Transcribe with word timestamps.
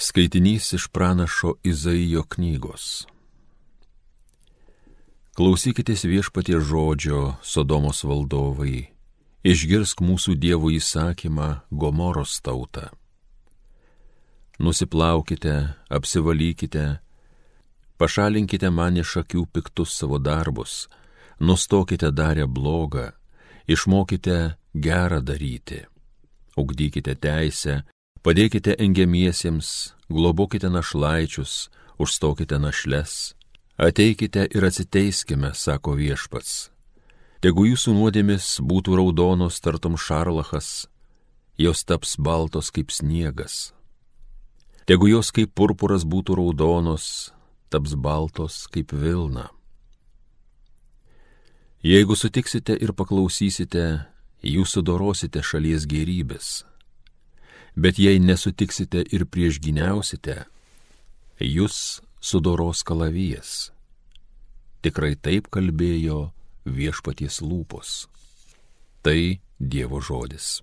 Skaitinys 0.00 0.72
iš 0.72 0.88
pranašo 0.88 1.56
Izaijo 1.66 2.22
knygos. 2.22 3.06
Klausykitės 5.34 6.04
viešpatie 6.06 6.60
žodžio, 6.62 7.34
Sodomos 7.42 8.04
valdovai, 8.06 8.92
išgirsk 9.42 9.98
mūsų 9.98 10.36
dievų 10.38 10.70
įsakymą 10.76 11.48
Gomoros 11.74 12.36
tautą. 12.46 12.92
Nusiplaukite, 14.62 15.74
apsivalykite, 15.90 16.86
pašalinkite 17.98 18.70
man 18.70 19.02
iš 19.02 19.18
akių 19.24 19.48
piktus 19.50 19.98
savo 19.98 20.22
darbus, 20.22 20.86
nustokite 21.42 22.14
darę 22.14 22.46
blogą, 22.46 23.10
išmokite 23.66 24.54
gerą 24.74 25.24
daryti, 25.26 25.82
ugdykite 26.54 27.18
teisę, 27.18 27.82
Padėkite 28.18 28.74
engiamiesiems, 28.82 29.94
globokite 30.10 30.66
našlaičius, 30.66 31.68
užstokite 32.02 32.58
našles, 32.58 33.36
ateikite 33.78 34.48
ir 34.50 34.64
atsiteiskime, 34.66 35.52
sako 35.54 35.94
viešpats. 36.00 36.72
Tegu 37.38 37.68
jūsų 37.68 37.94
nuodėmis 37.94 38.56
būtų 38.58 38.96
raudonos 38.98 39.60
tartum 39.62 39.94
šarlachas, 39.94 40.88
jos 41.54 41.84
taps 41.86 42.16
baltos 42.18 42.72
kaip 42.74 42.90
sniegas. 42.90 43.70
Tegu 44.90 45.06
jos 45.12 45.30
kaip 45.30 45.52
purpuras 45.54 46.02
būtų 46.02 46.40
raudonos, 46.40 47.30
taps 47.70 47.94
baltos 47.94 48.64
kaip 48.66 48.90
vilna. 48.90 49.46
Jeigu 51.86 52.18
sutiksite 52.18 52.74
ir 52.74 52.90
paklausysite, 52.98 54.08
jūs 54.42 54.74
sudorosite 54.74 55.44
šalies 55.46 55.86
gerybės 55.86 56.64
Bet 57.78 57.98
jei 58.02 58.18
nesutiksite 58.18 59.04
ir 59.14 59.22
priešginiausite, 59.30 60.34
jūs 61.38 62.00
sudoros 62.18 62.82
kalavijas. 62.82 63.70
Tikrai 64.82 65.12
taip 65.14 65.46
kalbėjo 65.54 66.32
viešpaties 66.66 67.38
lūpos. 67.38 68.08
Tai 69.06 69.38
Dievo 69.58 70.00
žodis. 70.02 70.58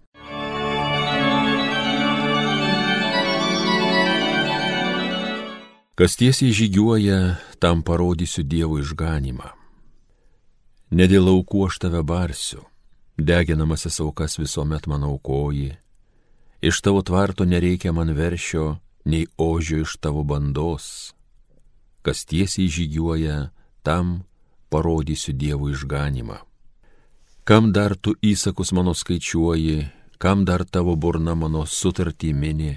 Kas 5.96 6.20
tiesiai 6.20 6.52
žygiuoja, 6.52 7.40
tam 7.64 7.80
parodysiu 7.80 8.44
Dievo 8.44 8.82
išganimą. 8.84 9.54
Ne 10.92 11.08
dėl 11.08 11.32
aukų 11.32 11.70
aš 11.70 11.80
tave 11.88 12.04
barsiu, 12.04 12.68
deginamasis 13.16 14.04
aukas 14.04 14.36
visuomet 14.36 14.92
man 14.92 15.08
aukoji, 15.08 15.72
Iš 16.66 16.82
tavo 16.82 17.02
tvarto 17.02 17.46
nereikia 17.46 17.92
man 17.92 18.10
veršio, 18.10 18.78
nei 19.06 19.28
ožio 19.38 19.82
iš 19.86 19.98
tavo 20.02 20.24
bandos. 20.24 21.14
Kas 22.02 22.26
tiesiai 22.26 22.68
žygiuoja, 22.68 23.50
tam 23.86 24.24
parodysiu 24.70 25.38
Dievo 25.38 25.70
išganimą. 25.70 26.40
Kam 27.46 27.70
dar 27.70 27.94
tu 27.94 28.16
įsakus 28.18 28.74
mano 28.74 28.98
skaičiuoji, 28.98 29.86
kam 30.18 30.42
dar 30.46 30.66
tavo 30.66 30.96
burna 30.98 31.38
mano 31.38 31.68
sutartį 31.70 32.34
mini, 32.34 32.74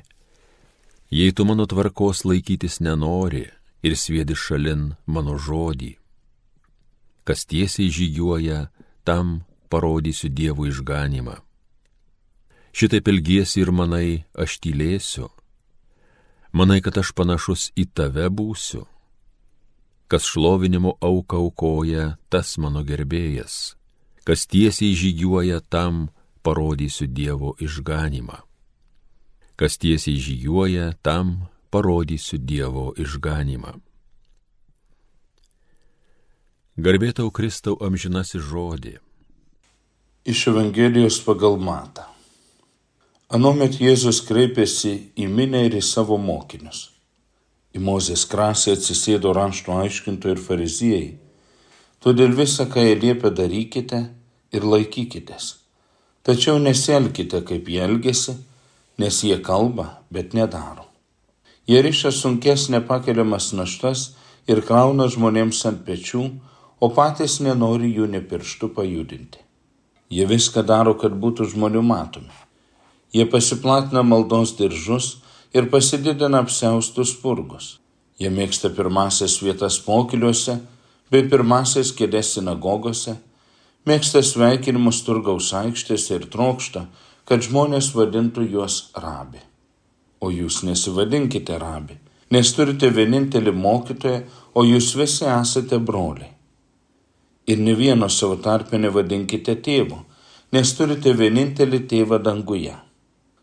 jei 1.08 1.32
tu 1.32 1.48
mano 1.48 1.64
tvarkos 1.64 2.26
laikytis 2.28 2.84
nenori 2.84 3.46
ir 3.80 3.96
sviedi 3.96 4.36
šalin 4.36 5.00
mano 5.06 5.40
žodį. 5.40 5.94
Kas 7.24 7.48
tiesiai 7.48 7.88
žygiuoja, 7.88 8.68
tam 9.04 9.48
parodysiu 9.72 10.28
Dievo 10.28 10.68
išganimą. 10.68 11.47
Šitaip 12.78 13.08
ilgiesi 13.10 13.58
ir 13.58 13.72
manai, 13.74 14.22
aš 14.38 14.60
tylėsiu. 14.62 15.26
Manai, 16.54 16.78
kad 16.78 16.94
aš 17.00 17.10
panašus 17.10 17.72
į 17.74 17.88
tave 17.90 18.28
būsiu. 18.30 18.84
Kas 20.06 20.28
šlovinimo 20.30 20.92
auką 21.02 21.40
aukoja, 21.42 22.04
tas 22.30 22.52
mano 22.62 22.84
gerbėjas. 22.86 23.74
Kas 24.22 24.46
tiesiai 24.46 24.94
žygiuoja, 24.94 25.58
tam 25.58 26.06
parodysiu 26.46 27.08
Dievo 27.10 27.56
išganimą. 27.58 28.38
Kas 29.58 29.74
tiesiai 29.82 30.14
žygiuoja, 30.22 30.92
tam 31.02 31.48
parodysiu 31.74 32.38
Dievo 32.38 32.92
išganimą. 32.94 33.72
Garbėtau 36.78 37.34
Kristau 37.34 37.74
amžinasi 37.82 38.38
žodį. 38.38 38.94
Iš 40.30 40.46
Evangelijos 40.54 41.18
pagal 41.26 41.58
matą. 41.58 42.06
Anuomet 43.28 43.74
Jėzus 43.76 44.22
kreipėsi 44.24 44.90
į 45.20 45.26
minę 45.28 45.60
ir 45.66 45.74
į 45.76 45.82
savo 45.84 46.16
mokinius. 46.16 46.78
Į 47.76 47.82
Mozės 47.84 48.22
krasę 48.24 48.72
atsisėdo 48.72 49.34
rašto 49.36 49.74
aiškintojai 49.82 50.32
ir 50.32 50.40
fariziejai. 50.40 51.10
Todėl 52.00 52.32
visą, 52.38 52.64
ką 52.72 52.86
jie 52.86 52.94
liepia, 53.02 53.28
darykite 53.28 54.00
ir 54.56 54.64
laikykitės. 54.64 55.50
Tačiau 56.24 56.56
nesielkite, 56.56 57.42
kaip 57.44 57.68
jie 57.68 57.84
elgesi, 57.84 58.38
nes 58.96 59.20
jie 59.20 59.36
kalba, 59.44 60.00
bet 60.08 60.32
nedaro. 60.32 60.88
Jie 61.68 61.84
riša 61.84 62.16
sunkes 62.22 62.70
nepakeliamas 62.72 63.52
naštas 63.52 64.08
ir 64.48 64.64
krauna 64.64 65.12
žmonėms 65.12 65.66
ant 65.68 65.84
pečių, 65.84 66.24
o 66.80 66.94
patys 66.96 67.42
nenori 67.44 67.92
jų 67.92 68.08
nepirštų 68.16 68.72
pajudinti. 68.72 69.44
Jie 70.08 70.24
viską 70.24 70.64
daro, 70.64 70.96
kad 70.96 71.12
būtų 71.12 71.52
žmonių 71.52 71.84
matomi. 71.84 72.47
Jie 73.12 73.24
pasiplatina 73.30 74.02
maldos 74.02 74.56
diržus 74.58 75.16
ir 75.54 75.70
pasididina 75.72 76.42
apseustus 76.44 77.14
spurgus. 77.14 77.78
Jie 78.20 78.28
mėgsta 78.34 78.68
pirmasias 78.74 79.38
vietas 79.40 79.78
pokyliuose 79.80 80.58
bei 81.08 81.24
pirmasias 81.30 81.92
kėdės 81.96 82.34
sinagogose, 82.36 83.14
mėgsta 83.88 84.20
sveikinimus 84.26 85.00
turgaus 85.06 85.52
aikštėse 85.56 86.18
ir 86.18 86.26
trokšta, 86.32 86.84
kad 87.24 87.44
žmonės 87.44 87.92
vadintų 87.96 88.44
juos 88.52 88.90
rabi. 88.96 89.40
O 90.20 90.32
jūs 90.34 90.64
nesivadinkite 90.66 91.56
rabi, 91.62 91.96
nes 92.34 92.50
turite 92.56 92.90
vienintelį 92.92 93.54
mokytoją, 93.54 94.20
o 94.52 94.64
jūs 94.66 94.90
visi 94.98 95.24
esate 95.30 95.78
broliai. 95.78 96.34
Ir 97.48 97.62
ne 97.64 97.72
vieno 97.78 98.10
savo 98.12 98.36
tarpę 98.44 98.76
nevadinkite 98.76 99.54
tėvu, 99.64 100.02
nes 100.52 100.74
turite 100.76 101.14
vienintelį 101.16 101.80
tėvą 101.88 102.18
danguje. 102.20 102.74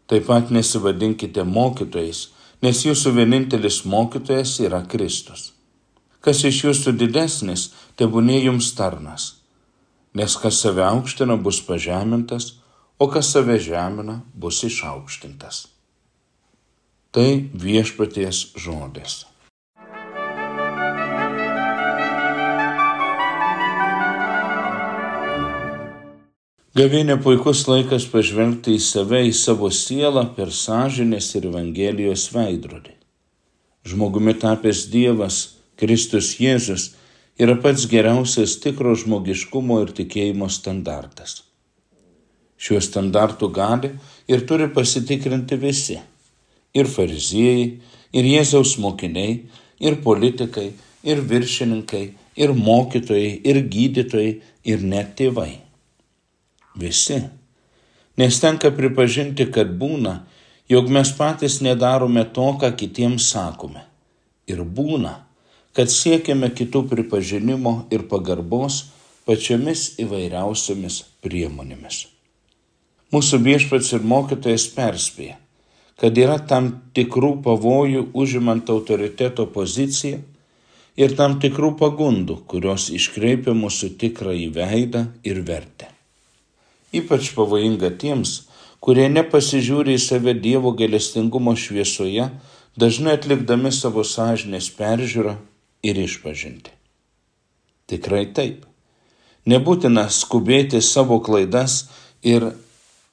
Taip 0.05 0.27
pat 0.29 0.51
nesivadinkite 0.53 1.43
mokytojais, 1.49 2.27
nes 2.61 2.81
jūsų 2.85 3.15
vienintelis 3.17 3.81
mokytojas 3.89 4.59
yra 4.61 4.83
Kristus. 4.89 5.51
Kas 6.21 6.41
iš 6.45 6.63
jūsų 6.65 6.95
didesnis, 6.97 7.71
tebūnė 7.97 8.39
jums 8.45 8.71
tarnas. 8.77 9.35
Nes 10.15 10.37
kas 10.41 10.61
save 10.63 10.85
aukština, 10.85 11.37
bus 11.37 11.59
pažemintas, 11.65 12.55
o 12.97 13.09
kas 13.11 13.33
save 13.33 13.59
žemina, 13.61 14.21
bus 14.33 14.63
išaukštintas. 14.65 15.65
Tai 17.11 17.29
viešpaties 17.53 18.51
žodis. 18.59 19.23
Gavinė 26.75 27.15
puikus 27.23 27.61
laikas 27.71 28.03
pažvelgti 28.11 28.73
į 28.75 28.79
save, 28.83 29.21
į 29.23 29.31
savo 29.31 29.69
sielą 29.71 30.25
per 30.35 30.49
sąžinės 30.51 31.29
ir 31.39 31.45
Evangelijos 31.47 32.25
veidrodį. 32.33 32.91
Žmogumi 33.87 34.33
tapęs 34.41 34.81
Dievas, 34.91 35.37
Kristus 35.79 36.33
Jėzus, 36.35 36.89
yra 37.39 37.55
pats 37.63 37.87
geriausias 37.87 38.57
tikro 38.59 38.91
žmogiškumo 38.91 39.79
ir 39.85 39.95
tikėjimo 40.01 40.51
standartas. 40.51 41.45
Šiuo 42.59 42.83
standartu 42.83 43.47
gali 43.55 43.95
ir 44.27 44.43
turi 44.43 44.67
pasitikrinti 44.67 45.55
visi- 45.55 46.01
ir 46.79 46.91
fariziejai, 46.91 47.67
ir 48.11 48.33
Jėzaus 48.35 48.75
mokiniai, 48.83 49.43
ir 49.79 50.01
politikai, 50.03 50.73
ir 51.07 51.23
viršininkai, 51.23 52.07
ir 52.35 52.49
mokytojai, 52.51 53.37
ir 53.47 53.63
gydytojai, 53.63 54.41
ir 54.65 54.83
net 54.83 55.15
tėvai 55.15 55.53
visi. 56.75 57.23
Nes 58.17 58.39
tenka 58.39 58.71
pripažinti, 58.71 59.47
kad 59.51 59.73
būna, 59.79 60.21
jog 60.71 60.89
mes 60.89 61.11
patys 61.17 61.59
nedarome 61.61 62.23
to, 62.35 62.47
ką 62.61 62.71
kitiems 62.79 63.29
sakome. 63.33 63.83
Ir 64.47 64.61
būna, 64.63 65.13
kad 65.75 65.91
siekiame 65.91 66.51
kitų 66.55 66.85
pripažinimo 66.91 67.75
ir 67.91 68.05
pagarbos 68.11 68.85
pačiomis 69.27 69.95
įvairiausiomis 70.01 71.01
priemonėmis. 71.25 72.05
Mūsų 73.13 73.39
viešpats 73.45 73.91
ir 73.97 74.05
mokytojas 74.05 74.67
perspėja, 74.75 75.35
kad 75.99 76.17
yra 76.19 76.37
tam 76.51 76.69
tikrų 76.95 77.33
pavojų 77.45 78.09
užimant 78.13 78.69
autoriteto 78.71 79.47
poziciją 79.51 80.21
ir 80.95 81.17
tam 81.19 81.39
tikrų 81.43 81.73
pagundų, 81.81 82.39
kurios 82.47 82.87
iškreipia 82.95 83.57
mūsų 83.57 83.95
tikrąjį 83.99 84.47
veidą 84.55 85.05
ir 85.27 85.43
vertę 85.47 85.94
ypač 86.99 87.31
pavojinga 87.35 87.91
tiems, 88.01 88.45
kurie 88.83 89.07
nepasižiūri 89.11 89.95
į 89.97 90.01
save 90.01 90.35
Dievo 90.37 90.73
galestingumo 90.77 91.55
šviesoje, 91.57 92.29
dažnai 92.77 93.15
atlikdami 93.17 93.71
savo 93.73 94.03
sąžinės 94.05 94.69
peržiūrą 94.77 95.35
ir 95.85 95.99
išpažinti. 96.05 96.73
Tikrai 97.89 98.25
taip. 98.33 98.65
Nebūtina 99.45 100.07
skubėti 100.09 100.81
savo 100.81 101.19
klaidas 101.21 101.85
ir 102.25 102.47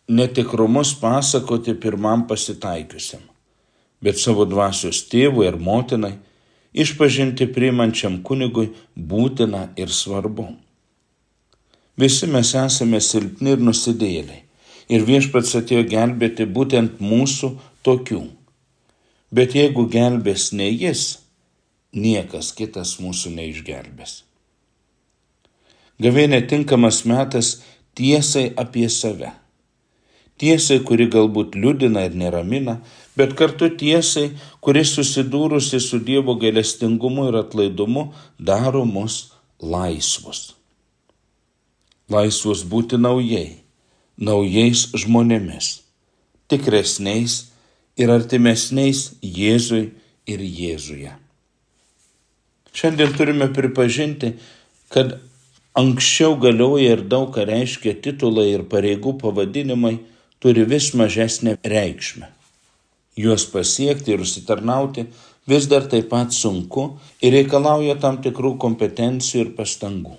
netikrumus 0.08 0.94
pasakoti 1.00 1.75
pirmam 1.76 2.25
pasitaikiusiam, 2.29 3.20
bet 4.00 4.20
savo 4.20 4.46
dvasios 4.49 5.05
tėvui 5.12 5.46
ir 5.50 5.58
motinai 5.61 6.14
išpažinti 6.73 7.50
priimančiam 7.52 8.23
kunigui 8.25 8.70
būtina 8.96 9.69
ir 9.76 9.93
svarbu. 9.93 10.49
Visi 11.99 12.27
mes 12.27 12.55
esame 12.56 13.00
silpni 13.05 13.53
ir 13.56 13.61
nusidėliai. 13.61 14.43
Ir 14.93 15.05
viešpats 15.09 15.55
atėjo 15.61 15.85
gelbėti 15.89 16.47
būtent 16.49 17.00
mūsų 17.00 17.53
tokių. 17.87 18.23
Bet 19.33 19.55
jeigu 19.56 19.87
gelbės 19.89 20.50
ne 20.53 20.69
jis, 20.69 21.23
niekas 21.93 22.53
kitas 22.56 22.99
mūsų 23.00 23.33
neišgelbės. 23.37 24.23
Gavėnė 26.03 26.43
tinkamas 26.49 27.05
metas 27.09 27.61
tiesai 27.97 28.50
apie 28.56 28.89
save. 28.89 29.31
Tiesai, 30.41 30.81
kuri 30.83 31.06
galbūt 31.12 31.55
liūdina 31.55 32.06
ir 32.09 32.17
neramina, 32.19 32.79
bet 33.17 33.37
kartu 33.39 33.69
tiesai, 33.79 34.33
kuri 34.65 34.83
susidūrusi 34.89 35.79
su 35.81 36.00
Dievo 36.03 36.35
gailestingumu 36.41 37.29
ir 37.29 37.39
atlaidumu 37.44 38.09
daro 38.41 38.83
mus 38.89 39.21
laisvus. 39.61 40.62
Laisvus 42.12 42.62
būti 42.69 42.99
naujai, 43.00 43.62
naujais 44.20 44.88
žmonėmis, 44.93 45.73
tikresniais 46.53 47.38
ir 47.97 48.12
artimesniais 48.12 49.12
Jėzui 49.23 49.85
ir 50.29 50.44
Jėzuje. 50.44 51.12
Šiandien 52.73 53.12
turime 53.17 53.49
pripažinti, 53.53 54.32
kad 54.93 55.19
anksčiau 55.76 56.37
galioja 56.41 56.97
ir 56.97 57.05
daug 57.09 57.32
ką 57.35 57.44
reiškia 57.49 57.99
titulai 58.05 58.49
ir 58.55 58.65
pareigų 58.69 59.17
pavadinimai 59.20 59.99
turi 60.41 60.65
vis 60.69 60.93
mažesnę 60.97 61.58
reikšmę. 61.75 62.29
Juos 63.17 63.44
pasiekti 63.53 64.15
ir 64.15 64.25
užsitarnauti 64.25 65.06
vis 65.49 65.69
dar 65.69 65.88
taip 65.93 66.08
pat 66.12 66.32
sunku 66.32 66.88
ir 67.20 67.37
reikalauja 67.37 67.99
tam 68.00 68.20
tikrų 68.25 68.56
kompetencijų 68.65 69.47
ir 69.47 69.56
pastangų. 69.58 70.17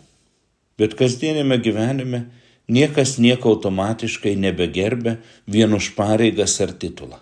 Bet 0.83 0.97
kasdienėme 0.99 1.61
gyvenime 1.63 2.25
niekas 2.67 3.15
nieko 3.23 3.53
automatiškai 3.55 4.33
nebegerbė 4.35 5.13
vien 5.47 5.71
už 5.77 5.93
pareigas 5.95 6.57
ar 6.65 6.73
titulą. 6.75 7.21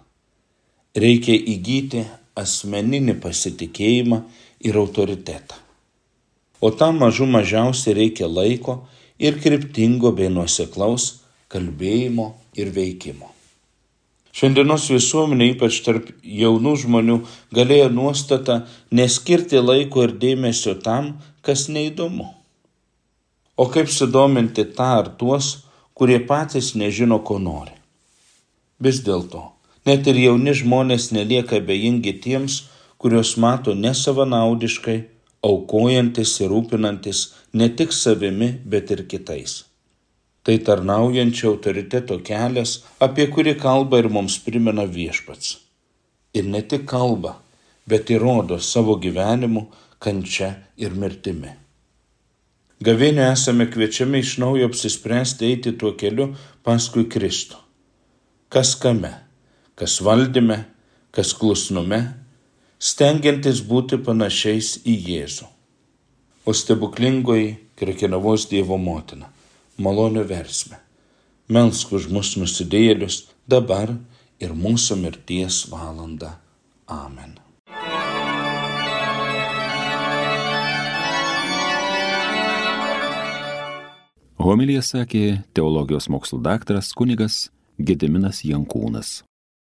Reikia 0.98 1.36
įgyti 1.38 2.02
asmeninį 2.42 3.20
pasitikėjimą 3.22 4.24
ir 4.66 4.80
autoritetą. 4.82 5.60
O 6.62 6.74
tam 6.74 6.98
mažų 7.04 7.30
mažiausiai 7.36 8.00
reikia 8.00 8.30
laiko 8.30 8.80
ir 9.22 9.38
kryptingo 9.44 10.10
bei 10.18 10.34
nuoseklaus 10.34 11.22
kalbėjimo 11.54 12.32
ir 12.58 12.74
veikimo. 12.74 13.30
Šiandienos 14.34 14.90
visuomenė, 14.90 15.52
ypač 15.54 15.82
tarp 15.86 16.10
jaunų 16.24 16.78
žmonių, 16.86 17.22
galėjo 17.54 17.90
nuostata 17.94 18.62
neskirti 18.90 19.62
laiko 19.62 20.06
ir 20.08 20.18
dėmesio 20.18 20.80
tam, 20.82 21.18
kas 21.46 21.68
neįdomu. 21.70 22.32
O 23.62 23.68
kaip 23.70 23.90
sudominti 23.94 24.64
tą 24.78 24.90
ar 25.00 25.08
tuos, 25.20 25.48
kurie 25.98 26.20
patys 26.30 26.72
nežino, 26.82 27.20
ko 27.28 27.38
nori. 27.38 27.76
Vis 28.82 29.02
dėlto, 29.06 29.42
net 29.86 30.08
ir 30.10 30.18
jauni 30.18 30.56
žmonės 30.58 31.12
nelieka 31.14 31.60
bejingi 31.68 32.16
tiems, 32.24 32.56
kuriuos 33.02 33.36
mato 33.44 33.76
nesavanaudiškai, 33.78 34.98
aukojantis 35.46 36.34
ir 36.42 36.50
rūpinantis 36.54 37.22
ne 37.54 37.70
tik 37.78 37.94
savimi, 37.94 38.50
bet 38.66 38.94
ir 38.96 39.06
kitais. 39.12 39.60
Tai 40.42 40.58
tarnaujančio 40.66 41.52
autoriteto 41.54 42.18
kelias, 42.26 42.80
apie 43.06 43.28
kurį 43.30 43.60
kalba 43.62 44.02
ir 44.02 44.10
mums 44.10 44.40
primena 44.42 44.88
viešpats. 44.98 45.58
Ir 46.34 46.50
ne 46.50 46.66
tik 46.66 46.90
kalba, 46.90 47.38
bet 47.86 48.10
įrodo 48.10 48.58
savo 48.58 48.98
gyvenimu, 49.02 49.68
kančia 50.02 50.56
ir 50.82 50.98
mirtimi. 50.98 51.60
Gavėnio 52.82 53.28
esame 53.30 53.68
kviečiami 53.70 54.24
iš 54.24 54.38
naujo 54.42 54.70
apsispręsti 54.72 55.52
eiti 55.52 55.76
tuo 55.78 55.94
keliu 55.98 56.32
paskui 56.66 57.06
Kristų. 57.06 57.60
Kas 58.52 58.74
kame, 58.76 59.12
kas 59.78 60.00
valdyme, 60.02 60.64
kas 61.14 61.36
klusnume, 61.38 62.02
stengiantis 62.82 63.62
būti 63.68 64.02
panašiais 64.02 64.80
į 64.90 64.96
Jėzų. 65.12 65.52
O 66.50 66.58
stebuklingoji 66.58 67.54
Krekenavos 67.78 68.48
Dievo 68.50 68.80
motina 68.82 69.30
malonio 69.82 70.24
versmę. 70.24 70.80
Melsk 71.52 71.94
už 71.98 72.08
mus 72.14 72.36
nusidėjėlius 72.40 73.26
dabar 73.50 73.92
ir 74.40 74.54
mūsų 74.56 74.98
mirties 75.02 75.66
valanda. 75.72 76.38
Amen. 76.88 77.51
Homilija 84.42 84.82
sakė 84.82 85.44
teologijos 85.54 86.08
mokslo 86.10 86.40
daktaras 86.42 86.88
kunigas 86.98 87.52
Gediminas 87.78 88.42
Jankūnas. 88.42 89.20